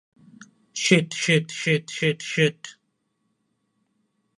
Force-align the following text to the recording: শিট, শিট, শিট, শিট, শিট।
শিট, 0.75 1.07
শিট, 1.13 1.45
শিট, 1.51 1.85
শিট, 1.97 2.19
শিট। 2.31 2.61